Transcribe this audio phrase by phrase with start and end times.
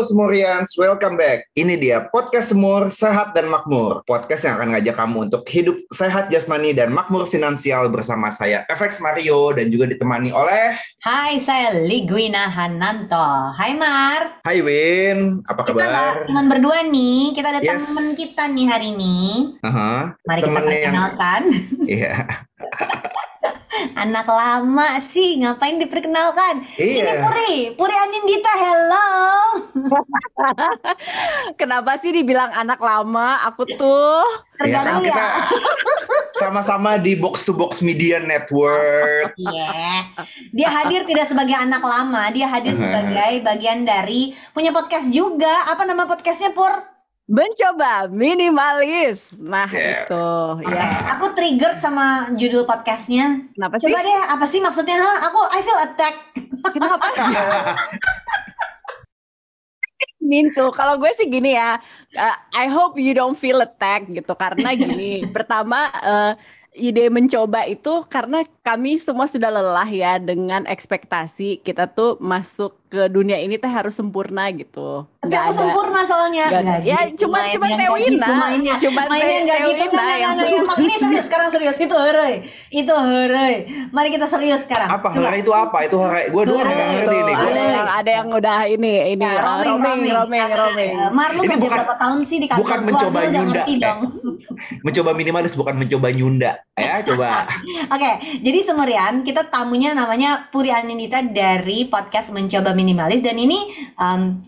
[0.00, 1.44] Halo Semurians, welcome back.
[1.52, 4.00] Ini dia podcast Semur Sehat dan Makmur.
[4.08, 8.96] Podcast yang akan ngajak kamu untuk hidup sehat jasmani dan makmur finansial bersama saya FX
[9.04, 10.72] Mario dan juga ditemani oleh
[11.04, 13.52] Hai, saya Ligwina Hananto.
[13.52, 14.40] Hai Mar.
[14.40, 16.24] Hai Win, apa Kita kabar?
[16.24, 17.84] cuma berdua nih, kita ada Yes.
[17.84, 19.16] teman kita nih hari ini.
[19.60, 21.42] Aha, Mari kita Temennya yang- perkenalkan.
[21.84, 22.14] Iya.
[23.96, 26.60] Anak lama sih, ngapain diperkenalkan?
[26.64, 27.24] Sini Iya.
[27.24, 29.08] Puri, Puri Anindita, hello.
[31.60, 33.40] Kenapa sih dibilang anak lama?
[33.48, 34.24] Aku tuh
[34.60, 35.32] Iya, kan Terganggu kita ya?
[36.36, 39.32] sama-sama di Box to Box Media Network.
[39.36, 40.08] Iya.
[40.52, 45.52] Dia hadir tidak sebagai anak lama, dia hadir sebagai bagian dari punya podcast juga.
[45.72, 46.89] Apa nama podcastnya Pur?
[47.30, 49.22] Mencoba minimalis.
[49.38, 50.02] Nah, Yeah.
[50.02, 50.26] itu
[50.66, 51.14] ya.
[51.16, 53.46] Aku triggered sama judul podcastnya.
[53.54, 53.86] Kenapa sih?
[53.86, 54.98] Coba deh, apa sih maksudnya?
[54.98, 55.30] Hah?
[55.30, 56.22] Aku I feel attacked.
[56.74, 57.06] Kenapa?
[60.20, 61.80] Mintu, kalau gue sih gini ya,
[62.18, 65.22] uh, I hope you don't feel attacked gitu karena gini.
[65.34, 66.32] pertama uh,
[66.74, 73.06] ide mencoba itu karena kami semua sudah lelah ya dengan ekspektasi kita tuh masuk ke
[73.06, 75.06] dunia ini teh harus sempurna gitu.
[75.16, 76.44] Tapi Nggak aku ada- sempurna soalnya.
[76.44, 76.58] ada.
[76.60, 78.04] Nggak Ya, gitu cuman nggak Tewina.
[78.20, 78.74] gitu mainnya.
[78.76, 79.70] Cuman mainnya nggak gitu.
[79.80, 80.60] Nggak, nggak, yang nggak, nggak.
[80.60, 81.24] Emang ini serius.
[81.24, 81.76] Sekarang serius.
[81.78, 82.34] Itu heureuy.
[82.68, 83.54] Itu heureuy.
[83.88, 84.88] Mari kita serius sekarang.
[84.90, 85.78] Apa hara itu apa?
[85.86, 86.92] Itu hara gue dulu nggak Hore.
[86.98, 87.38] ngerti Gua.
[87.40, 90.92] ada yang ada yang udah ini ini Ya, uh, roaming, roaming roaming, roaming.
[90.92, 92.60] Eh, Mar, lu Ini kerja berapa tahun sih di kantor?
[92.60, 93.62] bukan mencoba nyunda.
[93.64, 93.96] Eh.
[94.84, 96.52] Mencoba minimalis bukan mencoba nyunda.
[96.74, 97.48] Ya, coba.
[97.94, 103.58] Oke, jadi Semurian, kita tamunya namanya Puri Aninita dari podcast Mencoba Minimalis dan ini
[103.96, 104.38] um,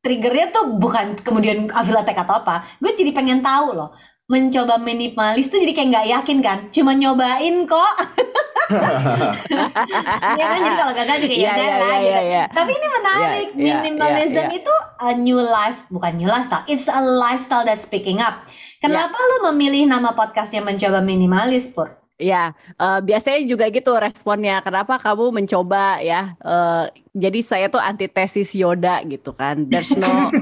[0.00, 2.64] triggernya tuh bukan kemudian Avil Attack atau apa.
[2.80, 3.92] Gue jadi pengen tahu loh.
[4.30, 6.58] Mencoba minimalis tuh jadi kayak nggak yakin kan?
[6.70, 7.94] Cuma nyobain kok.
[10.38, 12.10] ya kan jadi kalau gagal juga ya Iya, udah iya, lah iya, gitu.
[12.10, 12.44] iya, iya.
[12.54, 13.48] Tapi ini menarik.
[13.58, 14.72] Iya, Minimalism itu
[15.02, 16.62] a new life, bukan new lifestyle.
[16.70, 18.46] It's a lifestyle that's picking up.
[18.80, 21.99] Kenapa lu memilih nama podcastnya Mencoba Minimalis, Pur?
[22.20, 24.60] Ya, eh, biasanya juga gitu responnya.
[24.66, 26.36] Kenapa kamu mencoba ya?
[26.44, 26.84] Eh,
[27.16, 29.56] jadi saya tuh antitesis Yoda gitu kan.
[29.70, 30.06] There's no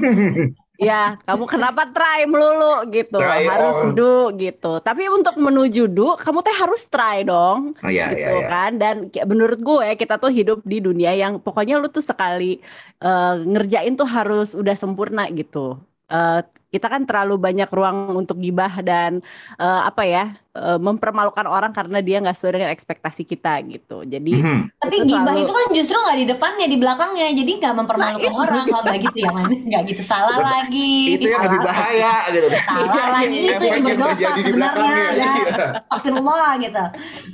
[0.79, 3.91] Ya, kamu kenapa try melulu gitu, Try harus on.
[3.91, 4.79] do gitu.
[4.79, 8.47] Tapi untuk menuju do, kamu teh harus try dong, Oh iya, gitu iya, iya.
[8.47, 8.71] kan.
[8.79, 8.95] Dan
[9.27, 12.63] menurut gue kita tuh hidup di dunia yang pokoknya lu tuh sekali
[13.03, 15.75] eh, ngerjain tuh harus udah sempurna gitu.
[16.07, 16.39] Eh,
[16.69, 19.25] kita kan terlalu banyak ruang untuk gibah dan
[19.55, 24.01] eh, apa ya eh, mempermalukan orang karena dia nggak sesuai dengan ekspektasi kita gitu.
[24.03, 24.61] Jadi Mhm.
[24.77, 27.27] Tapi Itu gibah selalu- itu kan justru nggak di depannya, di belakangnya.
[27.31, 28.63] Jadi nggak mempermalukan Nah, orang.
[28.65, 29.31] Kalau nggak gitu ya
[29.65, 30.93] nggak gitu salah lagi.
[31.11, 32.47] Itu yang lebih bahaya gitu.
[32.55, 35.33] Salah lagi itu yang berdosa sebenarnya ya.
[35.89, 36.83] Astagfirullah gitu.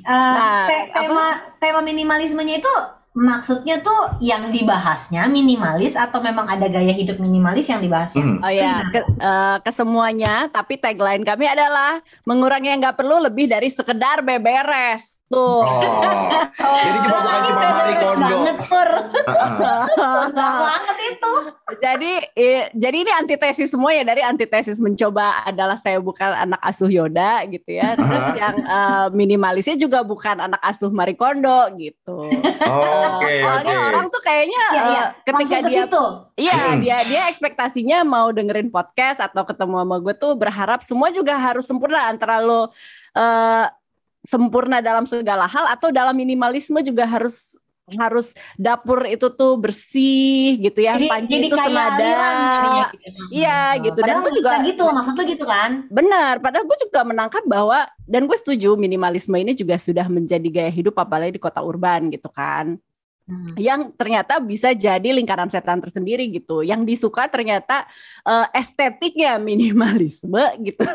[0.01, 1.25] Eh, Nah, te- tema
[1.57, 2.73] tema minimalismenya itu
[3.15, 8.21] maksudnya tuh yang dibahasnya minimalis atau memang ada gaya hidup minimalis yang dibahasnya?
[8.21, 8.43] Hmm.
[8.43, 10.51] Oh ya, ke, eh, ke semuanya.
[10.51, 15.15] Tapi tagline kami adalah mengurangi yang nggak perlu lebih dari sekedar beberes.
[15.25, 15.63] Tuh.
[15.63, 15.81] Oh.
[16.85, 18.27] Jadi cuma bukan cuma Marie beres Kondo.
[18.27, 18.89] banget pur.
[19.25, 20.35] Heeh.
[20.35, 21.33] banget itu.
[21.81, 26.91] jadi, i- jadi ini antitesis semua ya dari antitesis mencoba adalah saya bukan anak asuh
[26.91, 27.95] Yoda gitu ya.
[27.95, 32.29] Terus yang eh, minimalisnya juga bukan anak asuh Marie Kondo gitu.
[32.29, 33.87] Oke, Eh, Soalnya oke.
[33.87, 35.05] orang tuh kayaknya Iya, eh, iya.
[35.21, 36.03] ketika ke dia situ.
[36.35, 36.79] Iya, Hmm.
[36.79, 41.63] dia dia ekspektasinya mau dengerin podcast atau ketemu sama gue tuh berharap semua juga harus
[41.63, 42.69] sempurna antara lo
[43.11, 43.65] eh,
[44.23, 47.55] sempurna dalam segala hal atau dalam minimalisme juga harus
[47.85, 51.93] harus dapur itu tuh bersih gitu ya, Jadi, panci jadi itu kayak senada.
[52.01, 53.21] aliran jadinya gitu.
[53.29, 53.99] Iya, gitu.
[54.01, 55.69] Dan gue juga- gitu, maksud lu gitu kan?
[55.87, 60.71] Benar, padahal gue juga menangkap bahwa dan gue setuju minimalisme ini juga sudah menjadi gaya
[60.73, 62.81] hidup apalagi di kota urban gitu kan.
[63.25, 63.57] Hmm.
[63.57, 66.61] yang ternyata bisa jadi lingkaran setan tersendiri gitu.
[66.61, 67.89] Yang disuka ternyata
[68.21, 70.85] eh, estetiknya minimalisme gitu.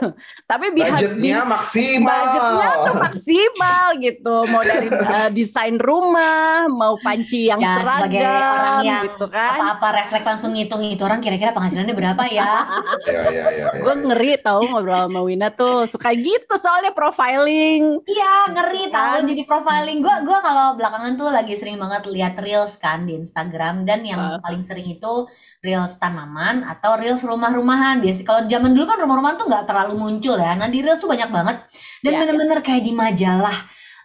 [0.47, 2.07] Tapi Budgetnya maksimal.
[2.07, 2.90] budgetnya tuh
[3.31, 4.35] maksimal gitu.
[4.45, 9.51] Mau dari eh, desain rumah, mau panci yang Ya seragam sebagai orang yang gitu kan.
[9.57, 12.53] apa-apa refleks langsung ngitung itu orang kira-kira penghasilannya berapa ya?
[13.01, 13.67] Iya, iya, iya.
[13.71, 13.81] iya.
[13.81, 18.03] Gue ngeri tahu ngobrol sama Wina tuh suka gitu soalnya profiling.
[18.03, 19.27] Iya ngeri tahu Kan?
[19.27, 23.83] jadi profiling gue gue kalau belakangan tuh lagi sering banget lihat reels kan di Instagram
[23.85, 24.39] dan yang Ah.
[24.41, 25.27] paling sering itu
[25.61, 30.37] reels tanaman atau reels rumah-rumahan biasa kalau zaman dulu kan rumah-rumahan tuh nggak terlalu muncul
[30.41, 31.57] ya nah di reels tuh banyak banget
[32.01, 33.57] dan Ya, bener-bener kayak di majalah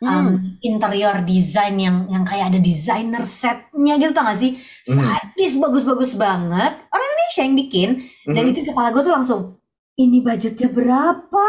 [0.04, 0.60] um, Hmm.
[0.60, 4.52] interior design yang yang kayak ada designer setnya gitu tau gak sih?
[4.92, 5.00] Hmm.
[5.00, 6.76] Sadis bagus-bagus banget.
[6.92, 7.90] Orang Indonesia yang bikin.
[8.28, 8.52] Dan Mhm.
[8.52, 9.42] itu kepala gue tuh langsung,
[9.96, 11.48] ini budgetnya berapa?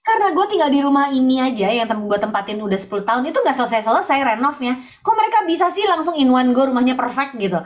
[0.00, 3.38] Karena gue tinggal di rumah ini aja yang tem gue tempatin udah 10 tahun itu
[3.42, 4.78] gak selesai-selesai renovnya.
[5.04, 7.60] Kok mereka bisa sih langsung in one go rumahnya perfect gitu?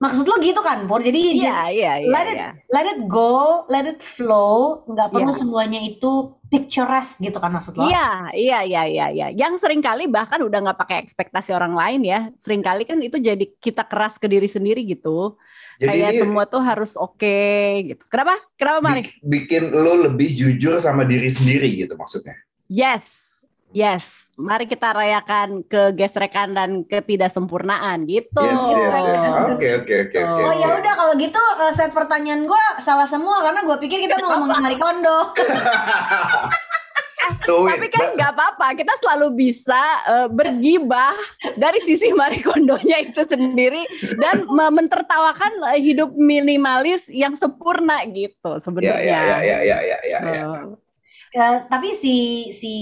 [0.00, 1.04] Maksud lo gitu kan, Pur?
[1.04, 2.08] Jadi Iya, just iya, iya.
[2.08, 2.50] let it iya.
[2.72, 5.38] let it go, let it flow, nggak perlu Iya.
[5.44, 7.84] semuanya itu picturesque gitu kan maksud lo?
[7.84, 9.26] Iya, iya, iya, iya, iya.
[9.28, 12.32] Yang sering kali bahkan udah nggak pakai ekspektasi orang lain ya.
[12.40, 15.36] Sering kali kan itu jadi kita keras ke diri sendiri gitu.
[15.76, 17.36] Jadi Kayak ini semua tuh harus oke
[17.84, 18.02] gitu.
[18.08, 18.40] Kenapa?
[18.56, 19.04] Kenapa Mari?
[19.04, 22.40] bi- bikin lo lebih jujur sama diri sendiri gitu maksudnya.
[22.72, 23.29] Yes,
[23.72, 24.04] yes.
[24.40, 28.40] Mari kita rayakan kegesrekan dan ketidaksempurnaan gitu.
[28.40, 29.24] Yes, yes, yes.
[29.52, 30.42] Oke, oke, oke, oke.
[30.48, 34.16] Oh ya udah kalau gitu eh, set pertanyaan gue salah semua karena gue pikir kita
[34.18, 35.18] mau ngomongin Marie Kondo.
[37.44, 39.78] Tuh, Tapi kan nggak apa-apa, kita selalu bisa
[40.08, 41.14] eh, bergibah
[41.54, 43.84] dari sisi Marie Kondonya itu sendiri
[44.16, 48.98] dan me- mentertawakan eh, hidup minimalis yang sempurna gitu Ya, sebenarnya.
[48.98, 50.44] ya, ya, ya, ya, ya, ya, ya.
[50.48, 50.89] Eh,
[51.30, 52.16] Eh, tapi si
[52.50, 52.74] si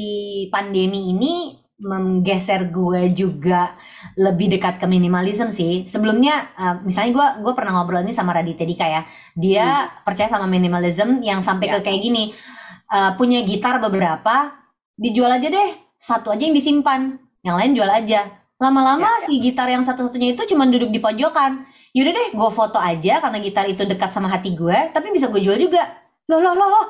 [0.48, 3.70] pandemi ini menggeser gue juga
[4.18, 5.84] lebih dekat ke minimalism sih.
[5.84, 9.02] Sebelumnya eh, misalnya gue gue pernah ngobrol ini sama Raditya Dika ya.
[9.36, 9.66] Dia
[10.02, 11.78] percaya sama minimalism yang sampai Ya.
[11.78, 12.24] ke kayak gini.
[12.88, 14.48] eh, punya gitar beberapa
[14.96, 15.68] dijual aja deh.
[16.00, 18.24] Satu aja yang disimpan, yang lain jual aja.
[18.58, 21.68] Lama-lama Ya, si gitar yang satu-satunya itu cuma duduk di pojokan.
[21.92, 25.38] Yaudah deh, gue foto aja karena gitar itu dekat sama hati gue, tapi bisa gue
[25.38, 25.84] jual juga.
[26.32, 26.86] Loh, loh, loh, loh.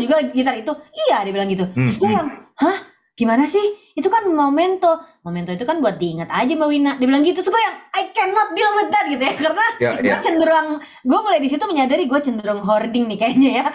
[0.00, 0.72] Juga gitar itu?
[1.08, 1.64] Iya, dia bilang gitu.
[1.68, 2.16] Hmm, Terus gue hmm.
[2.16, 2.78] yang, hah?
[3.14, 3.62] Gimana sih?
[3.92, 4.96] Itu kan memento.
[5.20, 6.92] Memento itu kan buat diingat aja Mbak Wina.
[6.96, 7.44] Dia bilang gitu.
[7.44, 9.34] Terus gue yang, I cannot deal with that gitu ya.
[9.36, 10.16] Karena Ya, gue ya.
[10.24, 13.66] cenderung, gue mulai di situ menyadari gue cenderung hoarding nih kayaknya ya.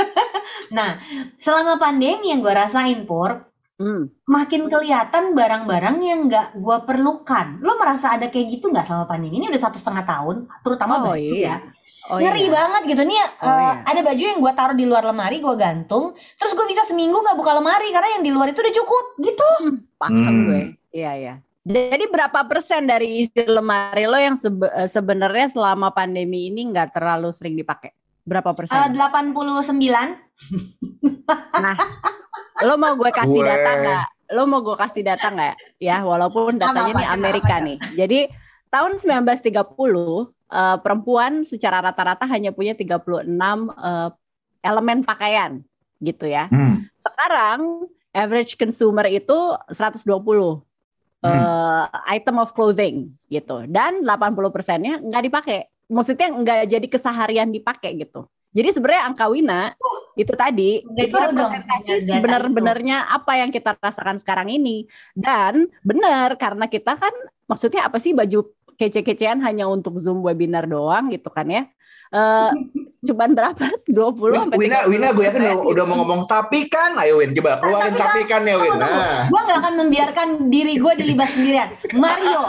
[0.76, 0.96] nah,
[1.36, 4.24] selama pandemi yang gue rasain, Pur, hmm.
[4.24, 7.60] makin kelihatan barang-barang yang nggak gue perlukan.
[7.60, 9.44] Lo merasa ada kayak gitu nggak selama pandemi?
[9.44, 11.60] Ini udah satu setengah tahun, terutama Oh, baju iya.
[11.60, 11.68] ya.
[12.10, 12.50] Oh, Ngeri iya.
[12.50, 13.18] banget gitu nih.
[13.40, 13.72] Oh, eh, iya.
[13.86, 16.10] Ada baju yang gue taruh di luar lemari, gue gantung.
[16.34, 19.48] Terus gue bisa seminggu nggak buka lemari karena yang di luar itu udah cukup gitu.
[19.62, 20.42] Hmm, paham Hmm.
[20.44, 20.62] gue.
[20.90, 21.34] Iya, iya.
[21.60, 26.90] Jadi berapa persen dari isi lemari lo yang sebe- eh, sebenarnya selama pandemi ini nggak
[26.90, 27.92] terlalu sering dipakai?
[28.20, 28.74] Berapa persen?
[28.74, 30.18] Eh, 89
[31.56, 31.76] Nah,
[32.62, 34.06] lo mau gue kasih Gue- data nggak?
[34.30, 35.54] Lo mau gue kasih data nggak?
[35.78, 37.76] Ya, walaupun datanya Apa-apa, ini Amerika apa, nih.
[37.94, 38.20] Jadi
[38.66, 44.10] tahun 1930 eh, perempuan secara rata-rata hanya punya 36 eh,
[44.60, 45.62] elemen pakaian
[46.02, 46.50] gitu ya.
[46.50, 46.84] Hmm.
[47.00, 49.38] Sekarang average consumer itu
[49.70, 50.04] 120
[51.24, 53.64] eh, item of clothing gitu.
[53.70, 55.58] Dan 80 persennya nggak dipakai.
[55.90, 58.26] Maksudnya nggak jadi keseharian dipakai gitu.
[58.50, 59.78] Jadi sebenarnya angka Wina
[60.18, 64.90] itu tadi itu representasi benar-benarnya apa yang kita rasakan sekarang ini.
[65.14, 67.14] Dan benar karena kita kan
[67.46, 68.50] maksudnya apa sih baju
[68.80, 71.68] kece-kecean hanya untuk Zoom webinar doang gitu kan ya.
[72.10, 72.50] Eh
[73.00, 73.64] cuman berapa?
[73.88, 77.16] 20 Win, sampai Wina, 30 Wina gue yakin udah, udah mau ngomong tapi kan, ayo
[77.16, 78.70] Win, coba keluarin Tapi kan, tapi kan ya Win.
[78.76, 79.24] Nah.
[79.32, 81.72] Gue nggak akan membiarkan diri gue dilibas sendirian.
[81.96, 82.44] Mario,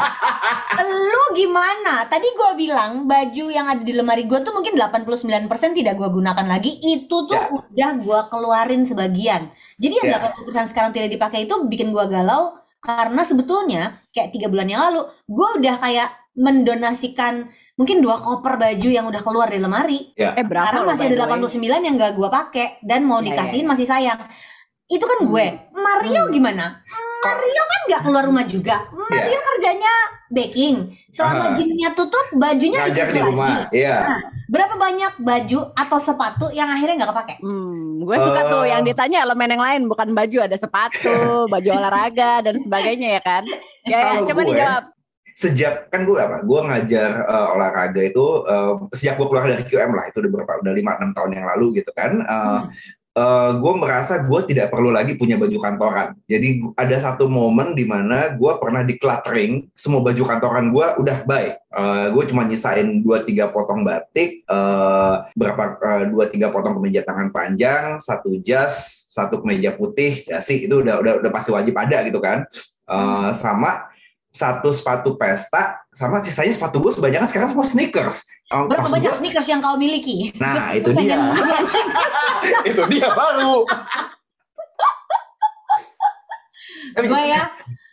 [1.11, 2.03] lu gimana?
[2.11, 6.43] Tadi gue bilang baju yang ada di lemari gue tuh mungkin 89% tidak gue gunakan
[6.43, 6.75] lagi.
[6.83, 7.47] Itu tuh Ya.
[7.47, 9.47] udah gue keluarin sebagian.
[9.79, 10.19] Jadi yang Ya.
[10.19, 15.05] 80% sekarang tidak dipakai itu bikin gue galau karena sebetulnya kayak tiga bulan yang lalu
[15.29, 19.99] gue udah kayak mendonasikan mungkin dua koper baju yang udah keluar dari lemari.
[20.13, 20.31] Ya.
[20.33, 21.79] Eh berapa lo, masih ada the way?
[21.81, 23.71] 89 yang gak gue pakai dan mau Ya, dikasihin ya, ya.
[23.71, 24.19] masih sayang.
[24.87, 25.45] Itu kan gue.
[25.71, 26.31] Mario Hmm.
[26.31, 26.65] gimana?
[27.21, 28.75] Mario kan nggak keluar rumah juga.
[28.89, 29.93] Mario kerjanya
[30.27, 30.75] baking.
[31.07, 31.53] Selama Aha.
[31.53, 33.29] gymnya tutup, bajunya Ngajak itu di lagi.
[33.29, 33.55] rumah.
[33.69, 33.95] Iya.
[34.47, 37.35] Berapa banyak baju atau sepatu yang akhirnya nggak kepake?
[37.39, 42.41] Hmm, gue suka tuh yang ditanya elemen yang lain bukan baju ada sepatu, baju olahraga
[42.41, 43.43] dan sebagainya ya kan?
[43.85, 44.83] Ya, ya coba gue, dijawab.
[45.41, 46.45] Sejak kan gue apa?
[46.45, 50.51] Gue ngajar eh, olahraga itu eh, sejak gue keluar dari QM lah itu udah berapa?
[50.61, 52.21] Udah lima enam tahun yang lalu gitu kan.
[52.21, 52.61] Eh,
[53.17, 56.13] eh, gue merasa gue tidak perlu lagi punya baju kantoran.
[56.29, 61.55] Jadi ada satu momen di mana gue pernah decluttering semua baju kantoran gue udah baik.
[62.11, 65.63] gue cuma nyisain 2-3 potong batik, eh, berapa
[66.11, 70.99] dua tiga potong kemeja tangan panjang, satu jas, satu kemeja putih, ya sih itu udah
[70.99, 72.43] udah udah pasti wajib ada gitu kan.
[72.91, 73.87] Eh, sama
[74.31, 78.23] satu sepatu pesta, sama sisanya sepatu gue sebanyakan sekarang semua sneakers.
[78.47, 80.31] Eh, Berapa maksud banyak gue, sneakers yang kau miliki?
[80.35, 81.19] Nah, itu dia.
[82.69, 83.67] itu dia baru.
[86.91, 87.43] gue ya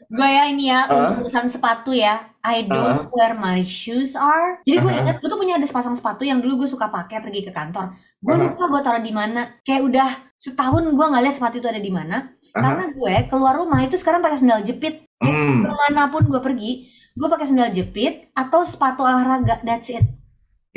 [0.09, 1.05] gue ya ini ya Uh.
[1.05, 5.03] untuk urusan sepatu ya I don't where my shoes are jadi gue Uh-huh.
[5.05, 7.93] ingat gue tuh punya ada sepasang sepatu yang dulu gue suka pakai pergi ke kantor
[8.19, 8.49] gue Uh-huh.
[8.49, 11.93] lupa gue taruh di mana kayak udah setahun gue nggak lihat sepatu itu ada di
[11.93, 12.57] mana Uh-huh.
[12.57, 15.67] karena gue keluar rumah itu sekarang pakai sendal jepit Hmm.
[15.67, 16.87] ke mana pun gue pergi
[17.19, 20.07] gue pakai sendal jepit atau sepatu olahraga that's it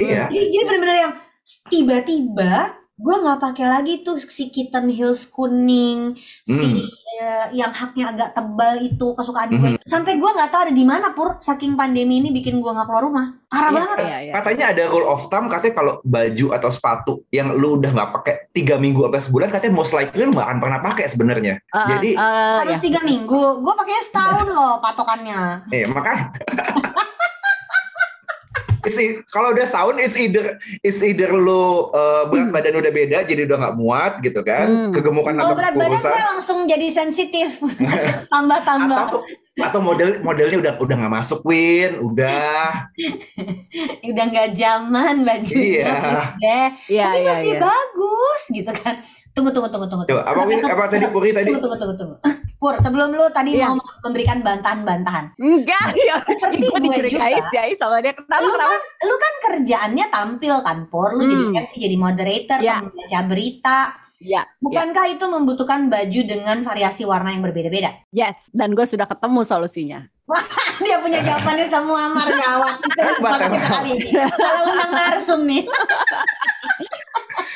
[0.02, 0.34] Iya.
[0.34, 1.14] jadi, jadi bener-bener yang
[1.70, 6.78] tiba-tiba gue nggak pakai lagi tuh si kitten heels kuning si Hmm.
[7.12, 9.82] eh, yang haknya agak tebal itu kesukaan gue Mhm.
[9.84, 13.04] sampai gue nggak tahu ada di mana pur saking pandemi ini bikin gue nggak keluar
[13.04, 14.34] rumah parah Iya, banget iya, iya.
[14.34, 18.36] Katanya ada rule of thumb katanya kalau baju atau sepatu yang lu udah nggak pakai
[18.52, 21.54] tiga minggu atau sebulan katanya most likely lu nggak akan pernah pakai sebenarnya.
[21.68, 22.84] Uh, Jadi- uh, harus ya.
[22.84, 26.32] tiga minggu gue pakainya setahun loh patokannya Eh makanya
[28.82, 31.54] It's e- kalau udah setahun it's either it's either lu
[31.90, 34.90] uh, berat badan udah beda jadi udah nggak muat gitu kan Hmm.
[34.90, 37.62] kegemukan kalau atau berat badan gue langsung jadi sensitif.
[38.34, 38.98] Tambah-tambah.
[39.06, 39.20] Atau
[39.54, 42.00] atau model modelnya udah udah nggak masuk Win.
[42.00, 42.88] Udah.
[44.04, 45.96] Udah nggak zaman bajunya Iya.
[46.36, 47.62] deh Iya, tapi iya, masih iya.
[47.62, 48.96] bagus gitu kan
[49.32, 52.16] tunggu tunggu tunggu tunggu Coba, apa Win apa tadi Puri tadi tunggu tunggu tunggu tunggu
[52.56, 53.68] Pur sebelum lu tadi Iya.
[53.68, 56.16] mau memberikan bantahan-bantahan Enggak, ya.
[56.22, 57.26] Seperti Gue juga.
[57.50, 58.14] sih sama dia.
[58.14, 58.70] Kenapa, lu kenapa?
[58.70, 61.58] kan lu kan kerjaannya tampil kan Pur lu jadi Hmm.
[61.58, 62.80] MC jadi moderator Ya.
[62.80, 63.80] pembaca berita
[64.22, 68.54] Ya, bukankah itu membutuhkan baju dengan variasi warna yang berbeda-beda yes.
[68.54, 70.00] Dan gue sudah ketemu solusinya.
[70.86, 75.66] dia punya jawabannya semua Mar gawat itu maksud kita kali ini kalau undang narsum nih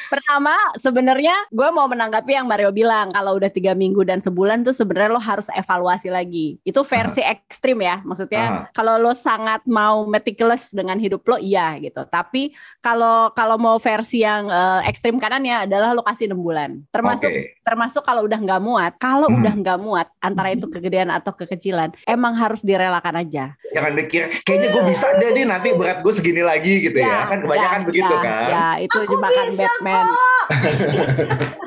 [0.08, 4.72] Pertama, sebenarnya gue mau menanggapi yang Mario bilang kalau udah tiga minggu dan sebulan tuh
[4.72, 6.58] sebenarnya lo harus evaluasi lagi.
[6.62, 12.06] Itu versi ekstrim ya, maksudnya kalau lo sangat mau meticulous dengan hidup lo, iya gitu.
[12.06, 16.82] Tapi kalau kalau mau versi yang eh, ekstrim kanannya adalah lo kasih enam bulan.
[16.90, 17.58] Termasuk Oke.
[17.62, 18.94] termasuk kalau udah nggak muat.
[18.98, 19.42] Kalau Hmm.
[19.42, 23.58] udah nggak muat, antara itu kegedean atau kekecilan, emang harus direlakan aja.
[23.76, 27.44] jangan mikir kayaknya gue bisa deh nih nanti berat gue segini lagi gitu ya, kan
[27.44, 29.68] kebanyakan ya, begitu ya, kan Ya, itu Aku jebakan bisa
[30.06, 31.54] Batman.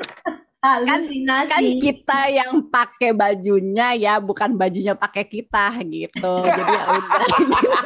[0.59, 1.51] halusinasi.
[1.51, 6.33] Kan kita yang pakai bajunya ya bukan bajunya pakai kita gitu.
[6.47, 7.21] Jadi ya udah.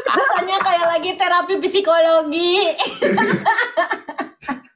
[0.10, 2.58] Rasanya kayak lagi terapi psikologi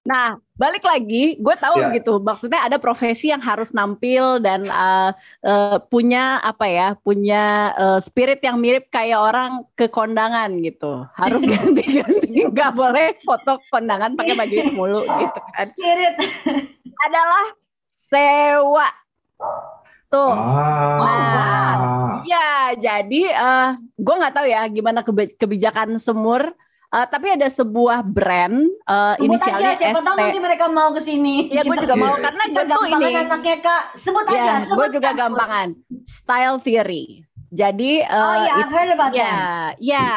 [0.07, 1.91] nah balik lagi gue tahu Ya.
[1.91, 5.11] gitu maksudnya ada profesi yang harus nampil dan uh,
[5.43, 11.43] uh, punya apa ya punya uh, spirit yang mirip kayak orang ke kondangan gitu harus
[11.51, 16.15] ganti-ganti nggak boleh foto kondangan pakai baju itu mulu gitu kan spirit
[17.03, 17.45] adalah
[18.07, 18.87] sewa
[20.07, 20.95] tuh Ah.
[20.95, 21.77] wow.
[22.23, 24.99] Iya, jadi eh gue nggak tahu ya gimana
[25.35, 26.51] kebijakan semur.
[26.87, 31.03] Eh, tapi ada sebuah brand eh sebut inisialnya aja siapa tahu nanti mereka mau ke
[31.03, 32.23] sini Iya, gue Kita- juga mau Iya.
[32.23, 33.19] karena gue tuh gampangan ini.
[33.19, 35.67] anaknya kak sebut aja Ya, sebut gue juga gampangan.
[36.03, 37.05] Style theory.
[37.49, 39.35] Jadi eh, oh ya I've heard about them Ya,
[39.77, 40.07] ya.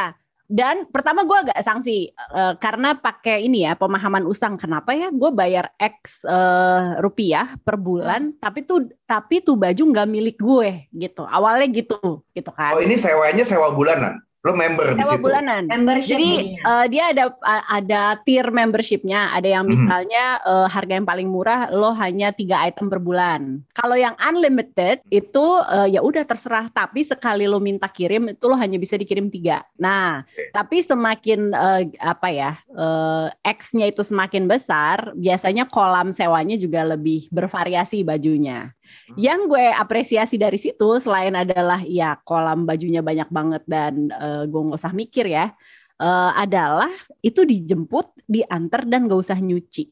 [0.47, 4.55] Dan pertama gue agak sanksi eh, karena pakai ini ya pemahaman usang.
[4.55, 5.11] Kenapa ya?
[5.11, 10.87] Gue bayar X eh, rupiah per bulan, tapi tuh tapi tuh baju nggak milik gue
[10.93, 11.23] gitu.
[11.23, 11.99] Awalnya gitu,
[12.31, 12.75] gitu kan.
[12.75, 15.69] oh ini sewanya sewa bulanan lo member di situ bulanan.
[15.69, 17.25] membership Jadi eh, dia ada
[17.69, 19.37] ada tier membershipnya.
[19.37, 19.73] Ada yang Mhm.
[19.77, 23.61] misalnya eh, harga yang paling murah lo hanya tiga item per bulan.
[23.77, 26.73] Kalau yang unlimited itu eh, ya udah terserah.
[26.73, 29.61] Tapi sekali lo minta kirim itu lo hanya bisa dikirim tiga.
[29.77, 30.57] Nah, Oke.
[30.57, 37.29] tapi semakin eh, apa ya eh, X-nya itu semakin besar, biasanya kolam sewanya juga lebih
[37.29, 38.73] bervariasi bajunya.
[39.19, 44.61] Yang gue apresiasi dari situ selain adalah ya kolam bajunya banyak banget dan eh, gue
[44.61, 45.51] nggak usah mikir ya,
[45.99, 49.91] eh, adalah itu dijemput, diantar dan gak usah nyuci.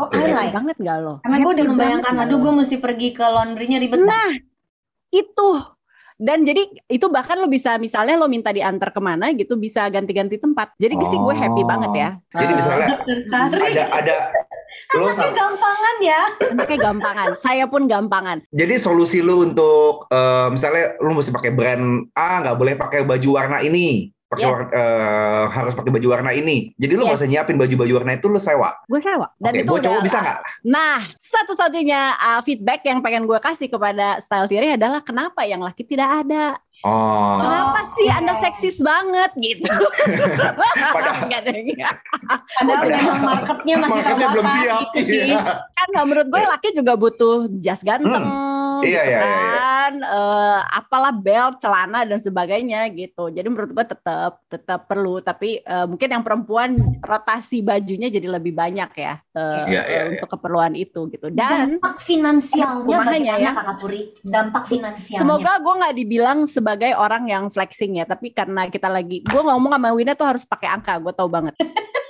[0.00, 0.10] oh.
[0.10, 1.22] I like banget gak lo?
[1.22, 4.32] karena gue udah membayangkan aduh gue mesti pergi ke laundrynya ribet banget Nah,
[5.14, 5.50] itu.
[6.16, 10.36] Dan jadi itu bahkan lo bisa misalnya lo minta diantar ke mana gitu bisa ganti-ganti
[10.36, 10.70] tempat.
[10.76, 11.66] Jadi sih gue happy Oh.
[11.66, 12.08] banget ya.
[12.32, 14.16] jadi misalnya tertarik ada ada
[14.94, 17.28] lo Anaknya sam- gampangan ya anaknya gampangan.
[17.36, 18.38] Saya pun gampangan.
[18.48, 23.28] jadi solusi lu untuk eh, misalnya lu mesti pakai brand A nggak boleh pakai baju
[23.32, 24.50] warna ini pakai Yes.
[24.50, 27.16] war- eh, harus pakai baju warna ini jadi lu Yes.
[27.16, 29.30] usah nyiapin baju-baju warna itu lu sewa Gue sewa.
[29.36, 34.18] Dan oke itu cowok bisa nggak Nah, satu-satunya uh, feedback yang pengen gue kasih kepada
[34.18, 36.58] style theory adalah kenapa yang laki tidak ada?
[36.82, 38.08] oh Kenapa Oh, sih.
[38.08, 39.64] Anda seksis banget gitu?
[40.94, 41.28] Padahal-
[42.56, 45.40] padahal memang marketnya masih marketnya belum siap gitu sih Iya.
[45.68, 48.24] kan nggak menurut gue laki juga butuh jas ganteng.
[48.80, 49.60] Iya, gitu iya, iya, iya.
[49.84, 49.94] Kan.
[50.00, 53.28] perempuan uh, apalah belt, celana dan sebagainya gitu.
[53.28, 56.70] Jadi menurut gue tetap tetap perlu tapi uh, mungkin yang perempuan
[57.04, 60.34] rotasi bajunya jadi lebih banyak ya uh, yeah, yeah, untuk yeah.
[60.38, 61.26] keperluan itu gitu.
[61.30, 63.52] Dan dampak finansialnya bagaimana ya.
[63.52, 64.02] Kakak Puri?
[64.24, 65.22] Dampak finansialnya.
[65.22, 69.76] Semoga gue nggak dibilang sebagai orang yang flexing ya, tapi karena kita lagi gue ngomong
[69.76, 71.54] sama Wina tuh harus pakai angka, gue tahu banget.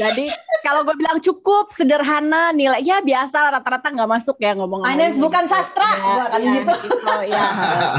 [0.00, 0.28] Jadi
[0.64, 5.44] kalau gue bilang cukup sederhana nilai ya biasa rata-rata nggak masuk ya ngomong finance bukan
[5.44, 6.72] sastra ya, gue kan ya, gitu.
[6.88, 7.44] gitu ya.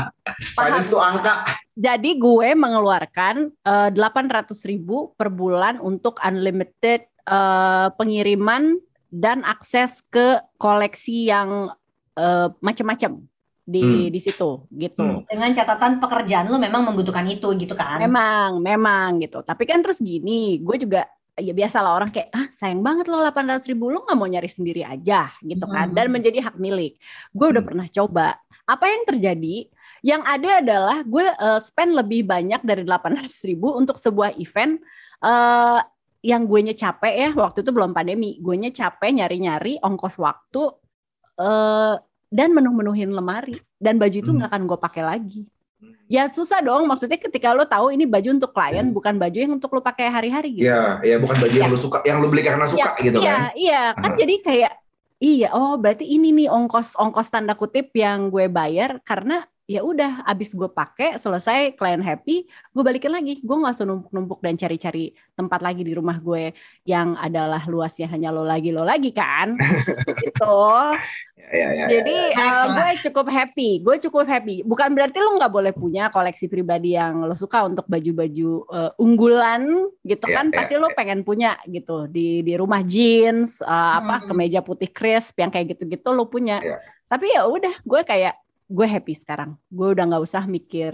[0.58, 1.34] finance itu angka.
[1.75, 8.79] Jadi gue mengeluarkan eh, delapan ratus ribu per bulan untuk unlimited uh, pengiriman
[9.10, 11.72] dan akses ke koleksi yang
[12.17, 13.24] uh, macam-macam
[13.65, 14.13] di hmm.
[14.13, 15.01] di situ gitu.
[15.01, 15.25] Hmm.
[15.25, 17.98] Dengan catatan pekerjaan lu memang membutuhkan itu gitu kan?
[17.98, 19.41] Memang, memang gitu.
[19.41, 23.19] Tapi kan terus gini, gue juga ya biasa lah orang kayak ah sayang banget lo
[23.19, 25.95] 800 ribu lo nggak mau nyari sendiri aja gitu kan hmm.
[26.00, 26.95] dan menjadi hak milik
[27.36, 27.69] gue udah hmm.
[27.75, 28.27] pernah coba
[28.63, 29.55] apa yang terjadi
[30.00, 34.79] yang ada adalah gue uh, spend lebih banyak dari 800 ribu untuk sebuah event
[35.27, 35.84] uh,
[36.24, 40.72] yang gue capek ya waktu itu belum pandemi gue capek nyari-nyari ongkos waktu
[41.38, 44.38] uh, dan menuh-menuhin lemari dan baju itu hmm.
[44.41, 44.58] nggak hmm.
[44.60, 45.41] akan gue pakai lagi
[46.05, 48.96] ya susah dong maksudnya ketika lo tahu ini baju untuk klien hmm.
[48.96, 51.62] bukan baju yang untuk lo pakai hari-hari gitu ya ya bukan baju ya.
[51.65, 54.20] yang lo suka yang lo beli karena suka ya, gitu iya, kan iya kan uh-huh.
[54.22, 54.74] jadi kayak
[55.17, 60.22] iya oh berarti ini nih ongkos ongkos tanda kutip yang gue bayar karena ya udah
[60.29, 63.41] abis gue pakai selesai klien happy gue balikin lagi.
[63.41, 66.53] Gue nggak usah numpuk-numpuk dan cari-cari tempat lagi di rumah gue
[66.86, 69.57] yang adalah luasnya hanya lo lagi lo lagi kan.
[70.25, 70.57] Gitu.
[71.45, 72.45] Ya, ya, ya, jadi ya, ya.
[72.45, 74.62] Uh, gue cukup happy gue cukup happy.
[74.65, 79.89] Bukan berarti lo nggak boleh punya koleksi pribadi yang lo suka untuk baju-baju uh, unggulan
[80.05, 80.45] gitu ya, kan.
[80.50, 84.27] ya, pasti ya, lo pengen punya gitu di di rumah jeans uh, apa hmm.
[84.29, 86.62] kemeja putih crisp yang kayak gitu-gitu lo punya.
[86.62, 86.77] Ya.
[87.05, 88.34] tapi ya udah gue kayak
[88.67, 89.57] gue happy sekarang.
[89.69, 90.93] Gue udah nggak usah mikir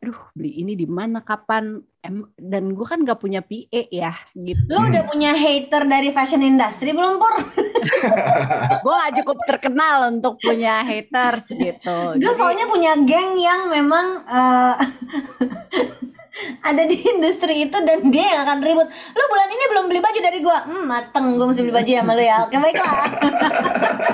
[0.00, 1.76] aduh beli ini di mana kapan?
[2.00, 4.72] Em dan gue kan gak punya PA ya gitu.
[4.72, 7.36] Lo udah punya hater dari fashion industry belum pur?
[8.84, 12.16] Gue gak cukup terkenal untuk punya haters gitu.
[12.16, 14.80] Gue soalnya punya geng yang memang uh,
[16.62, 18.86] ada di industri itu dan dia yang akan ribut.
[18.88, 20.58] Lu bulan ini belum beli baju dari gua.
[20.64, 22.36] Hmm mateng gua mesti beli baju ya sama lu ya.
[22.46, 22.92] Oke baiklah.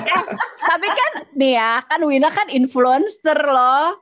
[0.07, 0.23] Eh,
[0.63, 4.01] tapi kan nih ya kan Wina kan influencer loh.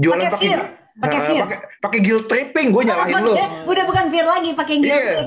[0.00, 0.60] Jualan pakai fir
[0.94, 1.44] pakai uh, fir
[1.82, 3.34] pakai guilt tripping gue nyalahin lu.
[3.66, 5.26] udah bukan fir lagi pakai guilt yeah.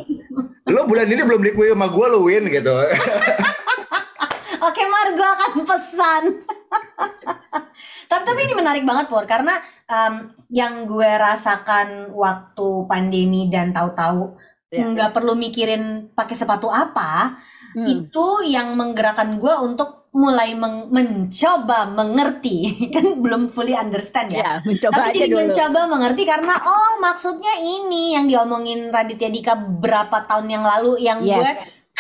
[0.71, 2.71] lo bulan ini belum beli kue sama gue lo win gitu.
[4.67, 6.23] Oke Mar, gue akan pesan.
[8.07, 9.55] tapi tapi ini menarik banget Pur, karena
[9.91, 14.35] um, yang gue rasakan waktu pandemi dan tahu-tahu
[14.71, 14.87] ya.
[14.87, 17.35] nggak perlu mikirin pakai sepatu apa,
[17.75, 17.85] hmm.
[17.85, 24.53] itu yang menggerakkan gue untuk mulai meng mencoba mengerti kan belum fully understand ya, ya
[24.65, 25.39] mencoba tapi jadi dulu.
[25.45, 31.21] mencoba mengerti karena oh maksudnya ini yang diomongin Raditya Dika berapa tahun yang lalu yang
[31.21, 31.37] yes.
[31.37, 31.49] gue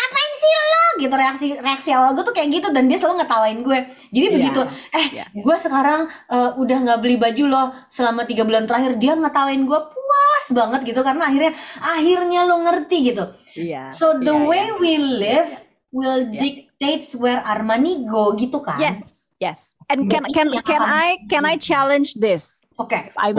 [0.07, 3.59] apain sih lo gitu reaksi reaksi awal gue tuh kayak gitu dan dia selalu ngetawain
[3.61, 3.79] gue
[4.15, 4.35] jadi yeah.
[4.39, 4.61] begitu
[4.95, 5.27] eh yeah.
[5.35, 9.79] gue sekarang uh, udah nggak beli baju lo selama tiga bulan terakhir dia ngetawain gue
[9.91, 13.23] puas banget gitu karena akhirnya akhirnya lo ngerti gitu
[13.59, 13.91] yeah.
[13.91, 14.79] so the yeah, way yeah.
[14.79, 15.51] we live
[15.91, 16.39] will yeah.
[16.39, 19.59] dictates where our money go gitu kan yes yes
[19.91, 23.11] and can can can I can I challenge this oke okay.
[23.17, 23.33] I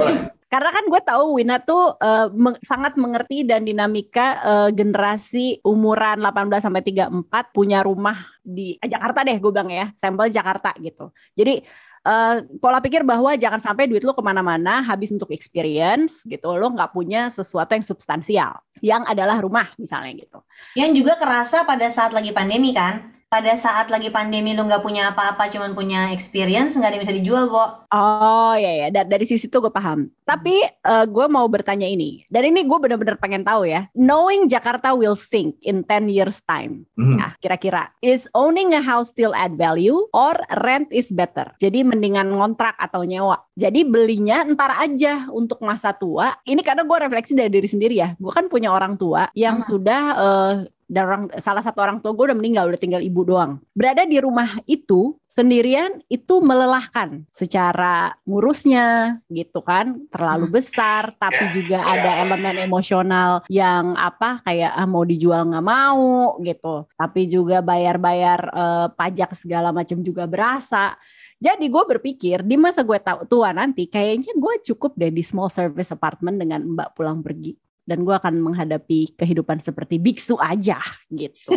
[0.49, 6.25] karena kan gue tahu Wina tuh uh, meng sangat mengerti dan dinamika uh, generasi umuran
[6.25, 11.13] 18 sampai 34 punya rumah di eh, Jakarta deh gue bilang ya, sampel Jakarta gitu.
[11.37, 16.55] Jadi Uh, pola pikir bahwa jangan sampai duit lo ke mana-mana habis untuk experience gitu
[16.55, 20.39] lo nggak punya sesuatu yang substansial yang adalah rumah misalnya gitu
[20.79, 25.13] yang juga kerasa pada saat lagi pandemi kan pada saat lagi pandemi lu nggak punya
[25.13, 29.25] apa-apa cuman punya experience nggak ada yang bisa dijual kok oh ya ya dari, dari
[29.29, 30.13] sisi itu gue paham.
[30.29, 32.29] Tapi uh, gue mau bertanya ini.
[32.29, 33.89] Dan ini gue bener-bener pengen tahu ya.
[33.97, 36.85] Knowing Jakarta will sink in 10 years time.
[37.01, 37.19] Mm.
[37.19, 37.83] ya kira-kira.
[38.05, 41.57] Is owning a house still add value or rent is better?
[41.59, 43.41] Jadi mendingan ngontrak atau nyewa.
[43.57, 46.37] Jadi belinya ntar aja untuk masa tua.
[46.45, 48.13] Ini karena gue refleksi dari diri sendiri ya.
[48.21, 49.67] Gue kan punya orang tua yang hmm.
[49.67, 50.55] sudah uh,
[50.89, 53.61] dan orang salah satu orang tua gue udah meninggal udah tinggal ibu doang.
[53.77, 60.09] Berada di rumah itu sendirian itu melelahkan secara ngurusnya gitu kan.
[60.09, 60.57] Terlalu hmm.
[60.57, 66.89] besar tapi juga ada elemen emosional yang apa kayak ah, mau dijual nggak mau gitu.
[66.97, 70.97] Tapi juga bayar-bayar uh, pajak segala macam juga berasa.
[71.39, 72.99] Jadi gue berpikir di masa gue
[73.31, 78.05] tua nanti kayaknya gue cukup deh di small service apartment dengan mbak pulang pergi dan
[78.05, 80.77] gue akan menghadapi kehidupan seperti biksu aja
[81.09, 81.57] gitu.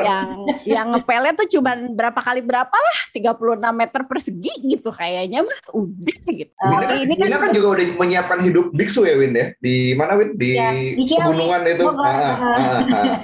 [0.00, 0.26] yang
[0.66, 3.36] yang ngepelnya tuh cuman berapa kali berapa lah 36
[3.70, 6.52] meter persegi gitu kayaknya mah udah gitu.
[6.58, 10.18] Oh, Winda, ini kan kan juga udah menyiapkan hidup biksu ya Win ya di mana
[10.18, 12.14] Win di, Ya, di Ciawi, pegunungan itu Bogor.
[12.16, 13.14] Ah, ah, ah, ah.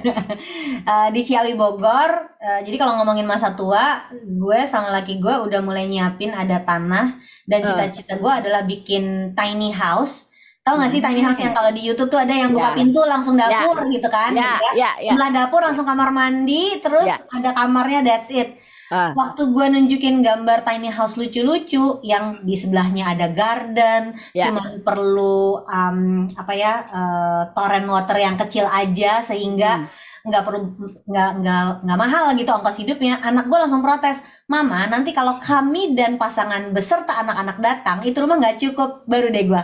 [1.06, 2.10] Eh, di Ciawi Bogor.
[2.38, 7.18] eh, jadi kalau ngomongin masa tua, gue sama laki gue udah mulai nyiapin ada tanah
[7.48, 7.66] dan Eh.
[7.66, 10.30] cita-cita gue adalah bikin tiny house.
[10.66, 12.78] Tahu gak sih tiny house yang kalau di YouTube tuh ada yang buka Ya.
[12.82, 14.34] pintu langsung dapur gitu kan?
[14.34, 14.72] ya, gitu ya.
[14.74, 15.10] ya, ya.
[15.14, 17.14] Sebelah dapur langsung kamar mandi, terus Ya.
[17.30, 18.58] ada kamarnya that's it.
[18.86, 19.10] Ah.
[19.14, 24.50] Waktu gue nunjukin gambar tiny house lucu-lucu yang di sebelahnya ada garden, Ya.
[24.50, 29.86] cuman perlu um, apa ya uh, torrent water yang kecil aja sehingga Hmm.
[30.26, 30.58] Nggak perlu
[31.04, 33.18] nggak nggak nggak mahal gitu ongkos hidupnya.
[33.20, 38.36] Anak gue langsung protes, mama nanti kalau kami dan pasangan beserta anak-anak datang itu rumah
[38.36, 39.02] nggak cukup.
[39.04, 39.62] Baru deh gue,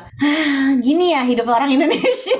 [0.78, 2.38] gini ya hidup orang Indonesia.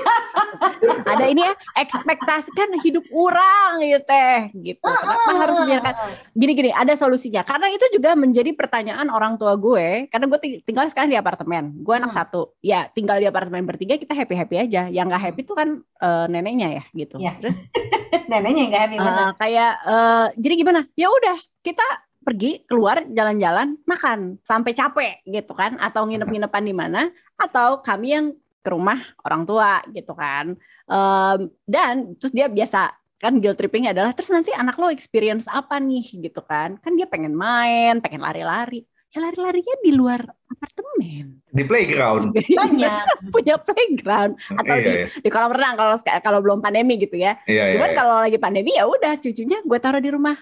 [1.03, 4.79] Ada ini ya ekspektasikan hidup orang gitu teh gitu.
[4.81, 5.93] Kenapa harus biarkan
[6.33, 10.87] gini-gini ada solusinya karena itu juga menjadi pertanyaan orang tua gue karena gue ting- tinggal
[10.87, 12.19] sekarang di apartemen gue anak Hmm.
[12.19, 15.69] satu ya tinggal di apartemen bertiga kita happy happy aja yang nggak happy tuh kan
[15.81, 17.33] eh, neneknya ya gitu Ya.
[17.35, 17.57] terus
[18.29, 19.27] Neneknya nggak happy eh, bener.
[19.37, 20.81] kayak eh, jadi gimana?
[20.93, 21.85] Ya udah kita
[22.23, 25.75] pergi keluar jalan-jalan makan sampai capek gitu kan?
[25.81, 27.01] Atau nginep-nginepan di mana?
[27.35, 28.25] Atau kami yang
[28.63, 30.55] ke rumah orang tua gitu kan?
[30.87, 35.79] Em, dan terus dia biasa kan guilt tripping adalah terus nanti anak lo experience apa
[35.83, 36.23] nih?
[36.23, 36.79] Gitu kan?
[36.79, 43.29] Kan dia pengen main pengen lari-lari ya lari-larinya di luar apartemen di playground Banyak.
[43.29, 45.05] punya playground atau iya, di, iya.
[45.21, 47.97] di kolam renang kalau kalau belum pandemi gitu ya Iya, iya, Cuman iya.
[47.97, 50.37] kalau lagi pandemi ya udah cucunya gue taruh di rumah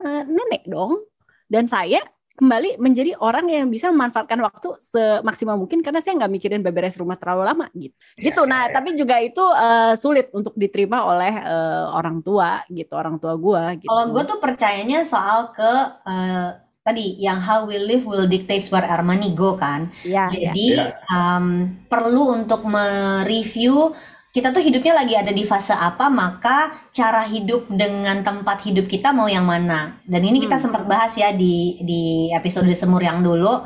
[0.00, 1.02] eh, nenek dong.
[1.44, 2.00] Dan saya
[2.34, 7.14] kembali menjadi orang yang bisa memanfaatkan waktu semaksimal mungkin karena saya nggak mikirin beberes rumah
[7.14, 7.94] terlalu lama gitu.
[8.18, 8.42] Iya, gitu.
[8.42, 13.38] Nah, tapi juga itu eh, sulit untuk diterima oleh eh, orang tua gitu, orang tua
[13.38, 13.90] gue gitu.
[13.90, 15.72] Kalau gue tuh percayanya soal ke
[16.10, 16.50] eh,
[16.84, 19.88] tadi yang how we live will dictate where our money go kan.
[20.04, 20.52] ya, ya.
[20.52, 20.92] Jadi Ya.
[21.08, 23.96] um, perlu untuk mereview
[24.34, 29.14] kita tuh hidupnya lagi ada di fase apa, maka cara hidup dengan tempat hidup kita
[29.14, 29.94] mau yang mana.
[30.02, 30.64] Dan ini kita Hmm.
[30.68, 32.02] sempat bahas ya di di
[32.34, 33.62] episode semur yang dulu.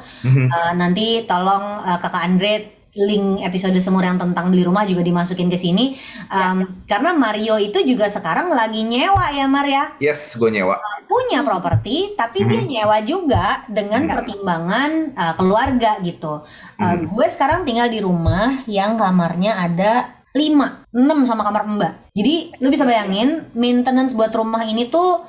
[0.47, 5.47] Uh, nanti tolong uh, kakak Andre link episode semur yang tentang beli rumah juga dimasukin
[5.47, 5.95] ke sini.
[6.29, 12.13] Um, Karena Mario itu juga sekarang lagi nyewa ya Maria yes gue nyewa punya properti
[12.13, 12.69] tapi dia Mhm.
[12.69, 14.11] nyewa juga dengan Ya.
[14.13, 16.43] pertimbangan uh, keluarga gitu.
[16.77, 17.15] Uh, Mhm.
[17.15, 19.93] Gue sekarang tinggal di rumah yang kamarnya ada
[20.37, 21.93] 5, 6 sama kamar mbak.
[22.13, 25.25] Jadi lu bisa bayangin maintenance buat rumah ini tuh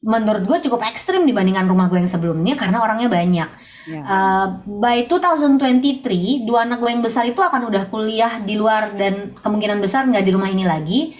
[0.00, 3.48] menurut gue cukup ekstrim dibandingkan rumah gue yang sebelumnya karena orangnya banyak.
[3.84, 4.00] Ya.
[4.00, 4.46] Uh,
[4.80, 9.76] by 2023, dua anak gue yang besar itu akan udah kuliah di luar dan kemungkinan
[9.80, 11.12] besar nggak di rumah ini lagi.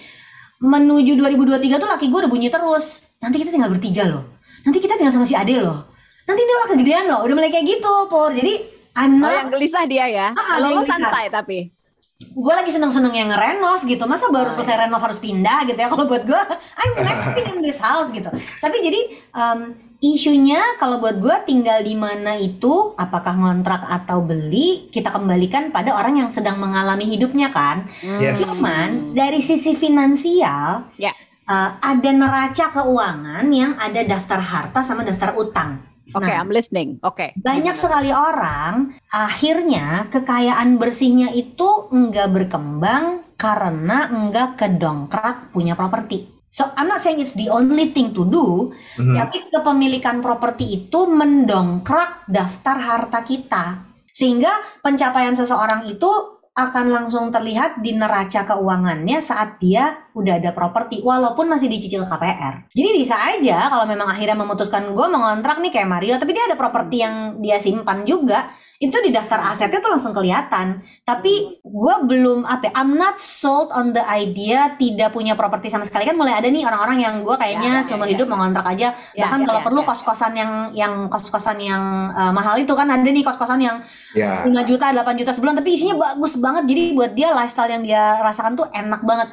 [0.61, 3.05] Menuju 2023 tuh laki gue udah bunyi terus.
[3.21, 4.41] Nanti kita tinggal bertiga loh.
[4.65, 5.89] Nanti kita tinggal sama si Ade loh.
[6.25, 7.19] Nanti ini rumah kegedean loh.
[7.25, 8.29] Udah mulai kayak gitu, Pur.
[8.33, 8.53] Jadi
[8.97, 10.27] I'm Oh, not yang gelisah dia ya.
[10.35, 11.80] Ah, lo santai tapi.
[12.23, 14.05] Gue lagi seneng-seneng yang ngerenov gitu.
[14.05, 15.87] Masa baru Oh, selesai renov harus pindah gitu ya?
[15.87, 16.41] Kalau buat gue
[16.77, 18.29] I'm nesting in this house gitu.
[18.57, 19.01] Tapi jadi
[19.33, 19.59] um,
[19.97, 25.93] isunya kalau buat gue tinggal di mana itu apakah ngontrak atau beli kita kembalikan pada
[25.93, 27.85] orang yang sedang mengalami hidupnya kan?
[28.01, 28.41] Yes.
[28.41, 31.13] cuman dari sisi finansial Ya.
[31.45, 36.97] uh, ada neraca keuangan yang ada daftar harta sama daftar utang Oke, Nah, I'm listening.
[37.05, 37.31] Oke.
[37.37, 46.27] banyak sekali orang akhirnya kekayaan bersihnya itu enggak berkembang karena enggak kedongkrak punya properti.
[46.51, 49.15] So I'm not saying it's the only thing to do, Mhm.
[49.15, 53.87] tapi kepemilikan properti itu mendongkrak daftar harta kita.
[54.11, 54.51] Sehingga
[54.83, 56.11] pencapaian seseorang itu
[56.51, 62.67] akan langsung terlihat di neraca keuangannya saat dia udah ada properti walaupun masih dicicil KPR.
[62.71, 66.45] Jadi bisa aja kalau memang akhirnya memutuskan gue mau ngontrak nih kayak Mario tapi dia
[66.51, 70.81] ada properti yang dia simpan juga itu di daftar asetnya tuh langsung kelihatan.
[71.05, 75.85] Tapi gue belum apa ya, I'm not sold on the idea tidak punya properti sama
[75.85, 78.31] sekali kan mulai ada nih orang-orang yang gue kayaknya Ya, ya, seumur ya, hidup ya.
[78.33, 79.87] mau ngontrak aja Ya, bahkan ya, kalau ya, perlu ya.
[79.93, 83.77] kos-kosan yang yang kos-kosan yang uh, mahal itu kan ada nih kos-kosan yang
[84.17, 86.65] ya 5 juta, 8 juta sebulan tapi isinya bagus banget.
[86.65, 89.29] Jadi buat dia lifestyle yang dia rasakan tuh enak banget.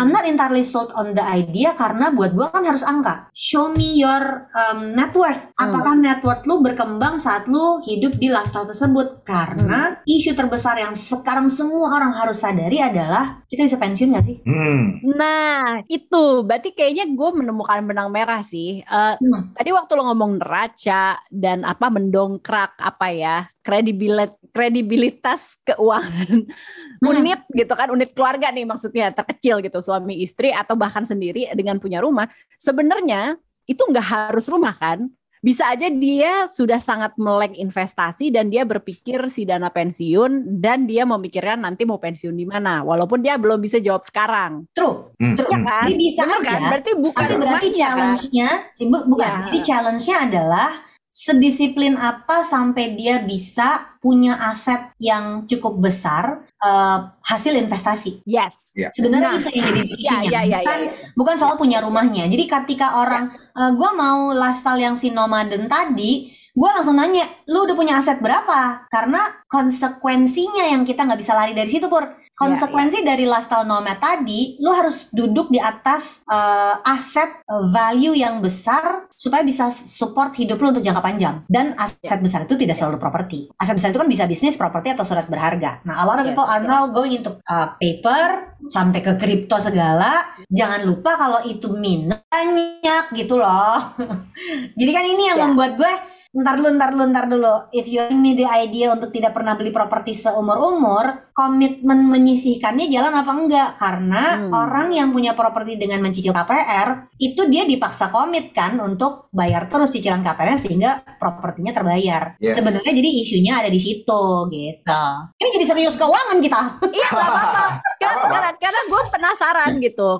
[0.00, 3.28] I'm not entirely sold on the idea karena buat gua kan harus angka.
[3.32, 5.52] Show me your um, net worth.
[5.56, 9.20] Apakah net worth lu berkembang saat lu hidup di lifestyle tersebut?
[9.22, 14.36] Karena isu terbesar yang sekarang semua orang harus sadari adalah kita bisa pensiun gak sih?
[14.42, 15.00] Hmm.
[15.12, 18.80] Nah, itu berarti kayaknya gue menemukan benang merah sih.
[18.80, 19.54] Eh, Hmm.
[19.54, 26.44] tadi waktu lo ngomong neraca dan apa mendongkrak apa ya kredibilitas kredibilitas keuangan
[27.02, 31.76] unit gitu kan, unit keluarga nih maksudnya terkecil gitu, suami istri atau bahkan sendiri dengan
[31.76, 33.34] punya rumah, sebenarnya
[33.64, 35.10] itu nggak harus rumah kan?
[35.42, 41.02] Bisa aja dia sudah sangat melek investasi dan dia berpikir si dana pensiun dan dia
[41.02, 44.70] memikirkan nanti mau pensiun di mana, walaupun dia belum bisa jawab sekarang.
[44.70, 45.34] True, Hmm.
[45.34, 45.50] true.
[45.50, 45.82] Ya kan?
[45.90, 46.46] Jadi bisa Bener aja.
[46.46, 46.60] kan?
[46.70, 47.74] Berarti bukan Tapi berarti kan?
[47.74, 48.48] challenge-nya
[48.86, 49.26] bu- bukan.
[49.26, 49.42] Ya.
[49.50, 50.68] Jadi challenge-nya adalah
[51.12, 58.24] sedisiplin apa sampai dia bisa punya aset yang cukup besar eh, hasil investasi.
[58.24, 58.72] Yes.
[58.96, 59.40] Sebenarnya Nah.
[59.44, 60.30] itu yang jadi Ya, isunya.
[60.32, 60.92] ya, ya, bukan ya, ya.
[61.14, 62.24] bukan soal punya rumahnya.
[62.26, 67.72] Jadi ketika orang gue mau lifestyle yang si nomaden tadi, gue langsung nanya, lu udah
[67.72, 68.84] punya aset berapa?
[68.92, 72.04] Karena konsekuensinya yang kita nggak bisa lari dari situ pur.
[72.32, 78.40] Konsekuensi dari lifestyle nomad tadi, lu harus duduk di atas eh, aset eh, value yang
[78.40, 81.44] besar supaya bisa support hidup lu untuk jangka panjang.
[81.44, 83.52] Dan aset besar itu tidak selalu properti.
[83.60, 85.84] Aset besar itu kan bisa bisnis, properti atau surat berharga.
[85.84, 89.60] Nah, a lot of Yes, people are now going into uh, paper sampai ke kripto
[89.60, 90.24] segala.
[90.48, 93.92] Jangan lupa kalau itu minus banyak gitu loh.
[94.80, 95.44] Jadi kan ini yang Ya.
[95.52, 95.92] membuat gue
[96.32, 97.54] Ntar dulu, ntar dulu, ntar dulu.
[97.76, 103.12] If you give me the idea untuk tidak pernah beli properti seumur-umur, komitmen menyisihkannya jalan
[103.12, 103.70] apa enggak?
[103.76, 104.48] Karena Hmm.
[104.48, 109.92] orang yang punya properti dengan mencicil KPR, itu dia dipaksa komit kan untuk bayar terus
[109.92, 112.40] cicilan KPR sehingga propertinya terbayar.
[112.40, 112.56] Yes.
[112.56, 115.04] Sebenarnya jadi isunya ada di situ gitu.
[115.36, 116.60] Ini jadi serius keuangan kita.
[116.96, 117.52] Iya apa-apa.
[118.00, 120.10] Karena, karena, karena gue penasaran gitu.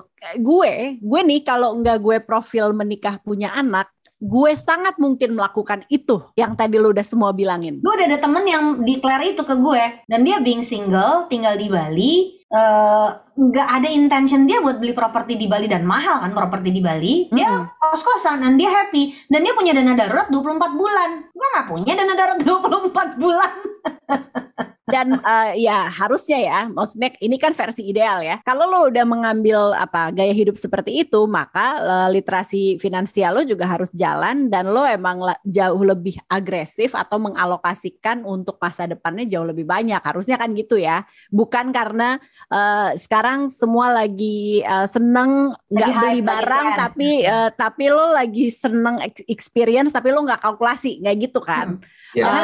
[0.41, 3.89] Gue, gue nih kalau nggak gue profil menikah punya anak,
[4.23, 7.83] gue sangat mungkin melakukan itu yang tadi lu udah semua bilangin.
[7.83, 11.67] Gue udah ada temen yang declare itu ke gue dan dia being single tinggal di
[11.67, 12.13] Bali
[12.47, 16.81] eh, nggak ada intention dia buat beli properti di Bali dan mahal kan properti di
[16.81, 21.67] Bali dia kos-kosan dan dia happy dan dia punya dana darurat 24 bulan gue nggak
[21.67, 23.51] punya dana darurat 24 bulan
[24.83, 28.43] Dan eh, ya harusnya ya, maksudnya ini kan versi ideal ya.
[28.43, 33.63] Kalau lo udah mengambil apa gaya hidup seperti itu, maka eh, literasi finansial lo juga
[33.63, 39.47] harus jalan dan lo emang la- jauh lebih agresif atau mengalokasikan untuk masa depannya jauh
[39.47, 40.03] lebih banyak.
[40.03, 41.07] Harusnya kan gitu ya.
[41.31, 42.19] Bukan karena
[42.51, 48.99] eh, sekarang semua lagi eh, seneng nggak beli barang tapi eh, tapi lo lagi seneng
[48.99, 51.79] ex- experience tapi lo nggak kalkulasi nggak gitu kan.
[52.11, 52.27] Yes.
[52.27, 52.43] Karena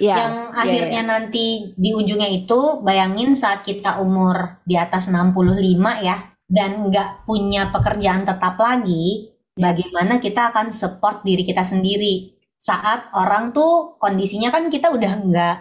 [0.00, 0.16] Ya.
[0.18, 6.32] yang iya, akhirnya nanti di ujungnya itu bayangin saat kita umur di atas 65 ya
[6.48, 13.52] dan nggak punya pekerjaan tetap lagi bagaimana kita akan support diri kita sendiri saat orang
[13.52, 15.56] tuh kondisinya kan kita udah nggak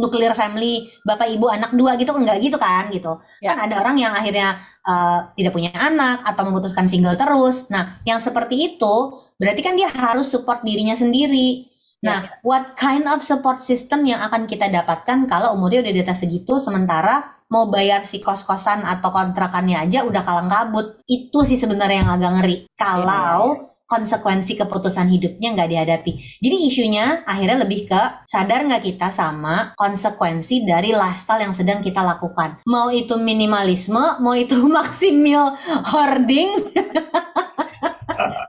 [0.00, 3.52] nuclear family bapak ibu anak dua gitu nggak gitu kan gitu Ya.
[3.52, 4.56] kan ada orang yang akhirnya
[4.88, 8.94] uh, tidak punya anak atau memutuskan single terus nah yang seperti itu
[9.36, 11.68] berarti kan dia harus support dirinya sendiri
[12.00, 16.24] Nah, what kind of support system yang akan kita dapatkan kalau umurnya udah di atas
[16.24, 20.96] segitu, sementara mau bayar si kos-kosan atau kontrakannya aja udah kalang kabut.
[21.04, 22.56] Itu sih sebenarnya yang agak ngeri.
[22.72, 26.38] Kalau konsekuensi keputusan hidupnya nggak dihadapi.
[26.38, 31.98] Jadi isunya akhirnya lebih ke sadar nggak kita sama konsekuensi dari lifestyle yang sedang kita
[31.98, 32.62] lakukan.
[32.70, 35.58] Mau itu minimalisme, mau itu maksimal
[35.90, 36.54] hoarding,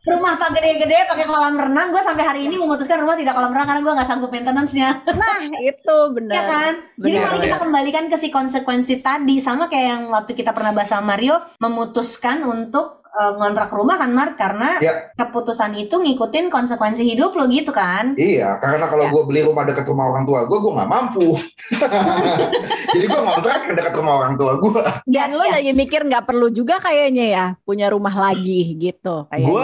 [0.07, 3.67] rumah tak gede-gede pakai kolam renang gue sampai hari ini memutuskan rumah tidak kolam renang
[3.67, 6.33] karena gue nggak sanggup maintenance-nya Nah, itu benar.
[6.35, 10.35] ya kan jadi Benar, mari kita kembalikan ke si konsekuensi tadi sama kayak yang waktu
[10.35, 15.11] kita pernah bahas sama Mario memutuskan untuk eh, ngontrak rumah kan Mark karena Ya.
[15.13, 19.11] keputusan itu ngikutin konsekuensi hidup lo gitu kan Iya, karena kalau Ya.
[19.11, 21.29] gue beli rumah dekat rumah orang tua gue, gue nggak mampu.
[22.91, 24.81] Jadi gue ngontrak yang dekat rumah orang tua gue.
[25.07, 25.59] ya, Dan lo ya.
[25.59, 29.47] lagi mikir nggak perlu juga kayaknya ya punya rumah lagi gitu kayaknya.
[29.47, 29.63] Gue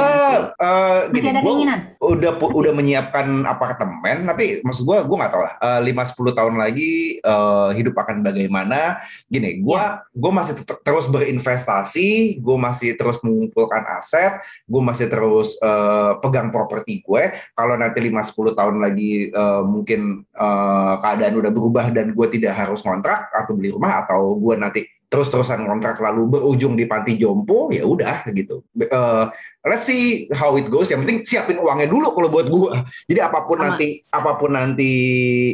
[0.58, 5.32] eh, masih gini, ada gua keinginan udah udah menyiapkan apartemen, tapi maksud gue gue nggak
[5.32, 5.54] tahu lah.
[5.58, 9.00] eh, Lima 10 tahun lagi eh, hidup akan bagaimana?
[9.26, 9.82] Gini, gue
[10.14, 17.06] gue masih terus berinvestasi, gue masih terus mengumpulkan aset, gue masih terus eh, pegang properti
[17.06, 17.30] gue.
[17.54, 22.82] Kalau nanti 5-10 tahun lagi eh, mungkin eh, keadaan udah berubah dan gue tidak harus
[22.82, 27.88] kontrak atau beli rumah atau gue nanti terus-terusan kontrak lalu berujung di panti jompo ya
[27.88, 28.66] udah gitu.
[28.76, 29.26] Eh,
[29.64, 30.92] let's see how it goes.
[30.92, 32.74] Yang penting siapin uangnya dulu kalau buat gue.
[33.08, 33.66] Jadi apa pun Sama.
[33.72, 34.94] nanti apa pun nanti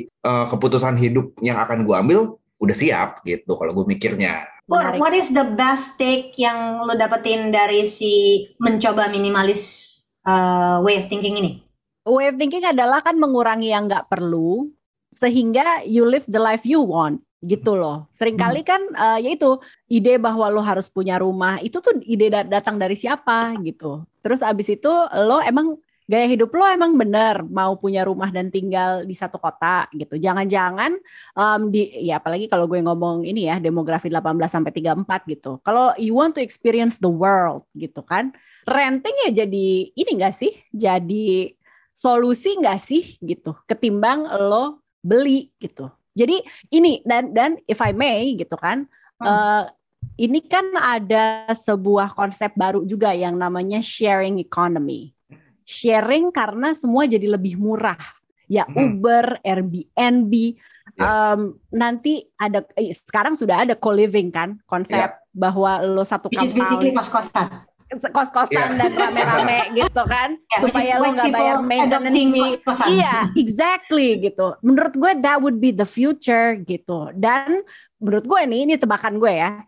[0.07, 2.19] eh, keputusan hidup yang akan gue ambil
[2.57, 4.52] udah siap gitu kalau gue mikirnya.
[4.63, 4.99] Pur, Menarik.
[5.03, 9.91] what is the best take yang lo dapetin dari si mencoba minimalis
[10.23, 11.59] uh, way of thinking ini
[12.03, 14.67] Way of thinking adalah kan mengurangi yang nggak perlu
[15.15, 18.11] sehingga you live the life you want gitu loh.
[18.11, 19.55] Seringkali kan eh, yaitu
[19.87, 24.03] ide bahwa lo harus punya rumah itu tuh ide da- datang dari siapa gitu.
[24.19, 24.91] Terus abis itu
[25.27, 29.87] lo emang gaya hidup lo emang bener mau punya rumah dan tinggal di satu kota
[29.95, 30.19] gitu.
[30.19, 30.99] Jangan-jangan
[31.35, 35.51] um, di ya apalagi kalau gue ngomong ini ya demografi 18 sampai 34 gitu.
[35.63, 38.35] Kalau you want to experience the world gitu kan.
[38.67, 40.51] Renting ya jadi ini enggak sih?
[40.71, 41.55] Jadi
[41.95, 43.55] solusi enggak sih gitu.
[43.63, 45.87] Ketimbang lo beli gitu.
[46.13, 48.85] Jadi ini dan dan if I may gitu kan.
[49.17, 49.27] Hmm.
[49.27, 49.65] Uh,
[50.19, 55.15] ini kan ada sebuah konsep baru juga yang namanya sharing economy
[55.63, 57.99] sharing karena semua jadi lebih murah.
[58.51, 58.99] Ya hmm.
[58.99, 60.33] Uber, Airbnb,
[60.99, 60.99] yes.
[60.99, 65.31] um, nanti ada eh, sekarang sudah ada co-living kan konsep yeah.
[65.33, 66.93] bahwa lo satu Which compound.
[66.93, 67.47] kos-kosan
[67.93, 68.73] kos-kosan yeah.
[68.73, 74.93] dan rame-rame gitu kan yeah, supaya lo nggak bayar maintenance fee iya exactly gitu menurut
[74.97, 77.61] gue that would be the future gitu dan
[78.01, 79.61] menurut gue nih ini tebakan gue ya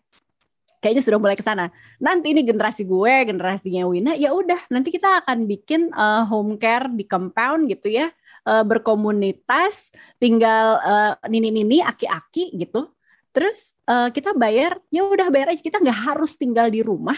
[0.85, 1.73] kayaknya sudah mulai ke sana.
[1.97, 6.85] Nanti ini generasi gue, generasinya Wina, ya udah nanti kita akan bikin uh, home care
[6.93, 8.13] di compound gitu ya,
[8.45, 9.89] uh, berkomunitas,
[10.21, 12.93] tinggal uh, nini-nini, aki-aki gitu.
[13.33, 17.17] Terus uh, kita bayar, ya udah bayar aja kita nggak harus tinggal di rumah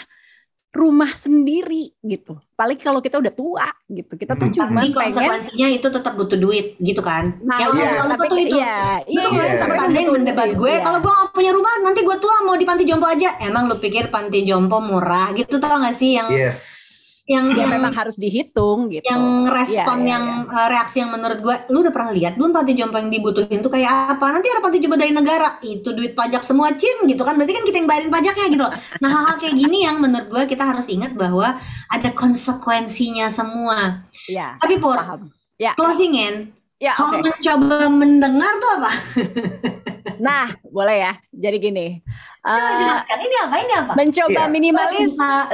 [0.75, 2.38] rumah sendiri gitu.
[2.53, 4.56] Paling kalau kita udah tua gitu, kita tuh hmm.
[4.56, 7.38] cuma pengen konsekuensinya itu tetap butuh duit gitu kan.
[7.41, 8.03] Nah, yang iya.
[8.06, 8.58] tapi tuh itu.
[8.58, 8.77] Iya,
[9.10, 9.56] iya, iya.
[9.58, 10.84] Sampai ada yang mendebat gue, iya.
[10.84, 13.38] kalau gue gak punya rumah nanti gue tua mau di panti jompo aja.
[13.41, 16.87] Emang lu pikir panti jompo murah gitu tau gak sih yang Yes
[17.28, 19.04] yang, ya, yang memang harus dihitung gitu.
[19.04, 20.66] Yang respon ya, ya, yang ya.
[20.72, 24.16] reaksi yang menurut gue, lu udah pernah lihat belum panti jompo yang dibutuhin tuh kayak
[24.16, 24.32] apa?
[24.32, 27.36] Nanti ada panti jompo dari negara, itu duit pajak semua cin gitu kan?
[27.36, 28.74] Berarti kan kita yang bayarin pajaknya gitu loh.
[29.04, 31.60] Nah hal-hal kayak gini yang menurut gue kita harus ingat bahwa
[31.92, 34.08] ada konsekuensinya semua.
[34.32, 34.56] Ya.
[34.63, 34.96] Tapi Pur,
[35.60, 35.76] ya.
[35.76, 37.28] closingin, ya, kalau okay.
[37.28, 38.92] mencoba mendengar tuh apa?
[40.15, 41.13] Nah, boleh ya.
[41.30, 41.88] Jadi gini.
[42.39, 43.56] Coba uh, jelaskan ini apa?
[43.60, 43.91] Ini apa?
[44.00, 44.48] Mencoba yeah.
[44.48, 45.46] minimalis oh,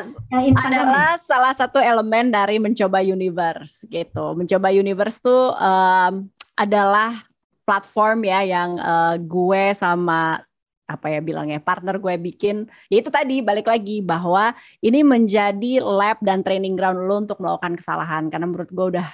[0.62, 4.38] adalah salah satu elemen dari mencoba universe gitu.
[4.38, 7.26] Mencoba universe tuh um, adalah
[7.66, 10.44] platform ya yang uh, gue sama
[10.84, 14.52] apa ya bilangnya partner gue bikin ya itu tadi balik lagi bahwa
[14.84, 19.08] ini menjadi lab dan training ground lo untuk melakukan kesalahan karena menurut gue udah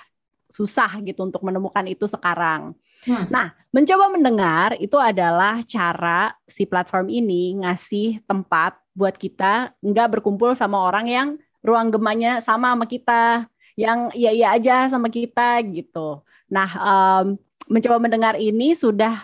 [0.49, 2.73] susah gitu untuk menemukan itu sekarang.
[3.07, 3.25] Hmm.
[3.31, 10.51] Nah, mencoba mendengar itu adalah cara si platform ini ngasih tempat buat kita nggak berkumpul
[10.57, 11.27] sama orang yang
[11.63, 13.47] ruang gemanya sama sama kita,
[13.79, 16.19] yang iya iya aja sama kita gitu.
[16.51, 17.25] Nah, um,
[17.69, 19.23] mencoba mendengar ini sudah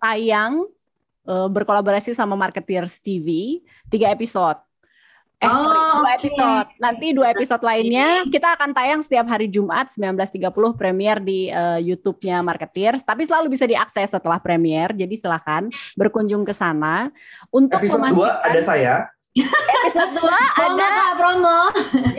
[0.00, 0.64] tayang
[1.28, 3.60] uh, berkolaborasi sama Marketeers TV
[3.92, 4.56] tiga episode.
[5.40, 6.16] Eh, oh, sorry, dua okay.
[6.20, 6.68] episode.
[6.76, 12.44] Nanti dua episode lainnya kita akan tayang setiap hari Jumat 19.30 premier di uh, YouTube-nya
[12.44, 13.00] Marketeers.
[13.00, 14.92] Tapi selalu bisa diakses setelah premier.
[14.92, 17.08] Jadi silakan berkunjung ke sana.
[17.48, 18.94] Untuk episode dua ada saya.
[19.32, 21.60] episode dua ada Kak, promo.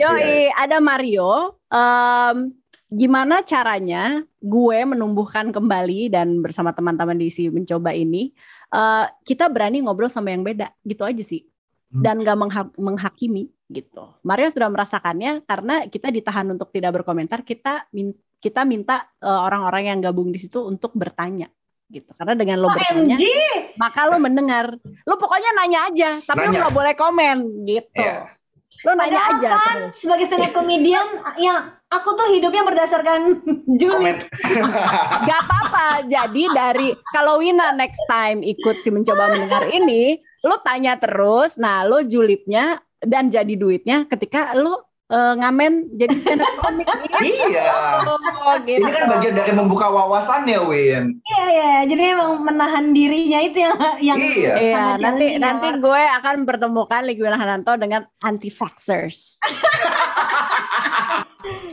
[0.02, 1.62] Yoi, ada Mario.
[1.70, 2.58] Um,
[2.90, 8.34] gimana caranya gue menumbuhkan kembali dan bersama teman-teman di si mencoba ini
[8.74, 11.51] uh, kita berani ngobrol sama yang beda gitu aja sih.
[11.92, 14.16] Dan gak mengha menghakimi gitu.
[14.24, 19.84] Mario sudah merasakannya karena kita ditahan untuk tidak berkomentar, kita min kita minta eh, orang-orang
[19.86, 21.46] uh, yang gabung di situ untuk bertanya
[21.92, 22.10] gitu.
[22.16, 23.16] Karena dengan lo bertanya,
[23.76, 24.72] maka lo mendengar.
[25.04, 26.64] Lo pokoknya nanya aja, tapi nanya.
[26.64, 27.36] lo gak boleh komen
[27.68, 28.00] gitu.
[28.00, 28.32] Yeah.
[28.88, 29.48] Lo nanya Padahal aja.
[29.52, 30.00] kan terus.
[30.00, 31.60] sebagai stand up comedian yang
[32.00, 33.20] aku tuh hidupnya berdasarkan
[33.80, 34.18] julid.
[35.28, 36.08] Gak apa-apa.
[36.08, 41.60] Jadi dari kalau Wina next time ikut si mencoba mendengar ini, lo tanya terus.
[41.60, 46.88] Nah, lo julidnya dan jadi duitnya ketika lo uh, ngamen jadi stand up komik
[47.22, 48.80] iya oh, gitu.
[48.80, 53.58] ini kan bagian dari membuka wawasan ya Win iya iya jadi emang menahan dirinya itu
[53.60, 59.42] yang yang iya, iya nanti nanti gue akan pertemukan Ligi Hananto dengan anti vaxxers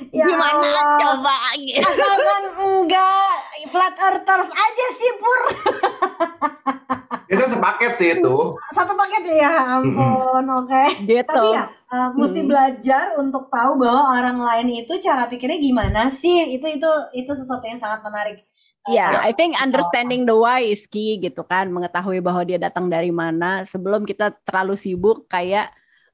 [0.09, 0.97] ya gimana Allah.
[0.97, 1.81] coba gitu.
[1.85, 3.31] asalkan enggak
[3.69, 5.41] flat earthers aja sih pur
[7.29, 8.37] Biasa sepaket sih itu.
[8.73, 10.65] Satu paket ya, ampun, oke.
[10.65, 10.87] Okay.
[11.05, 11.29] Gitu.
[11.29, 12.49] Tapi ya, uh, mesti hmm.
[12.49, 16.57] belajar untuk tahu bahwa orang lain itu cara pikirnya gimana sih.
[16.57, 18.49] Itu itu itu sesuatu yang sangat menarik.
[18.89, 22.89] Iya, yeah, I think understanding the why is key gitu kan, mengetahui bahwa dia datang
[22.89, 25.69] dari mana sebelum kita terlalu sibuk kayak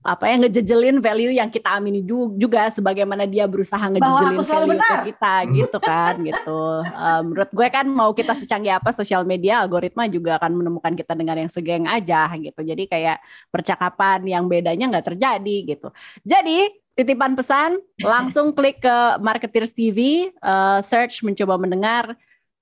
[0.05, 2.05] apa yang ngejejelin value yang kita amini
[2.37, 5.01] juga sebagaimana dia berusaha ngejejelin value benar.
[5.01, 6.61] kita gitu kan gitu.
[6.93, 11.17] Um, menurut gue kan mau kita secanggih apa sosial media algoritma juga akan menemukan kita
[11.17, 12.61] dengan yang segeng aja gitu.
[12.61, 13.17] Jadi kayak
[13.49, 15.89] percakapan yang bedanya nggak terjadi gitu.
[16.21, 22.13] Jadi titipan pesan langsung klik ke Marketeers TV uh, search mencoba mendengar.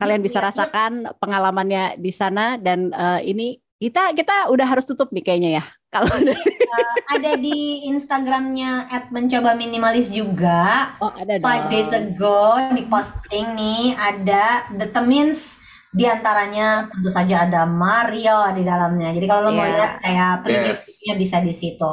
[0.01, 5.23] Kalian bisa rasakan pengalamannya di sana dan uh, ini Kita kita udah harus tutup nih
[5.27, 5.63] kayaknya ya.
[5.93, 6.07] Kalau
[6.73, 10.89] Uh, ada di Instagramnya at mencoba minimalis juga.
[10.97, 11.71] oh ada Five dong.
[11.75, 15.61] days ago di posting nih ada determines
[15.93, 19.13] di antaranya tentu saja ada Mario di dalamnya.
[19.13, 19.71] Jadi kalau lo mau Iya.
[19.71, 21.21] lihat kayak previewnya Yes.
[21.21, 21.91] bisa di situ.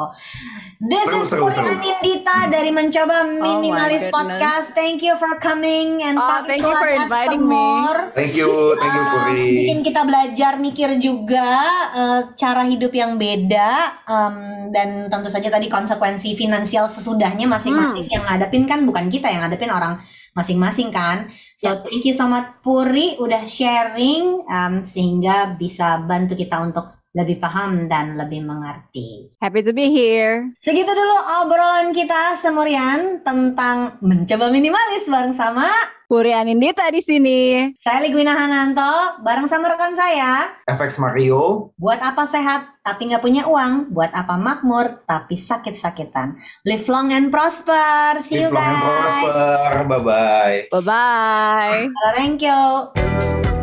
[0.80, 1.44] This Seru, is seru.
[1.52, 4.16] Anindita dari Mencoba Minimalis goodness.
[4.16, 4.68] Podcast.
[4.72, 7.52] Thank you for coming and Oh, talking thank to you us for at inviting me.
[7.52, 7.96] Semur.
[8.10, 9.52] Thank you, thank you Puri.
[9.60, 11.48] bikin kita belajar mikir juga
[11.92, 13.70] eh, cara hidup yang beda
[14.02, 14.34] em,
[14.70, 18.14] dan tentu saja tadi konsekuensi finansial sesudahnya masing-masing Hmm.
[18.16, 20.00] yang ngadepin kan bukan kita yang ngadepin orang
[20.32, 21.26] masing-masing kan.
[21.54, 21.82] So Yes.
[21.82, 27.90] thank you so much Puri udah sharing em, sehingga bisa bantu kita untuk lebih paham
[27.90, 29.34] dan lebih mengerti.
[29.42, 30.46] Happy to be here.
[30.62, 35.66] Segitu dulu obrolan kita semurian tentang mencoba minimalis bareng sama
[36.06, 37.70] Puri Anindita di sini.
[37.74, 41.74] saya Ligwina Hananto bareng sama rekan saya FX Mario.
[41.74, 43.94] Buat apa sehat tapi nggak punya uang?
[43.94, 46.34] Buat apa makmur tapi sakit-sakitan?
[46.66, 48.18] Live long and prosper.
[48.18, 48.98] See you Live long and guys.
[48.98, 49.70] prosper.
[49.86, 50.58] Bye-bye.
[50.74, 51.80] Bye bye.
[52.18, 53.59] Thank you.